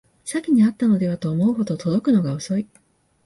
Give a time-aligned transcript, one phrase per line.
[0.25, 2.67] 詐欺にあったのではと思うほど届くのが遅い